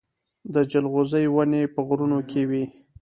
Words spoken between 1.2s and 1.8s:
ونې په